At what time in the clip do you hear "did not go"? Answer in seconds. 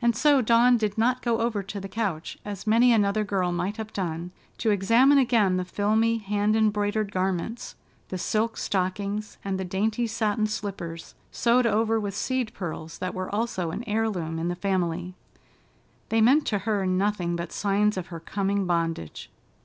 0.76-1.38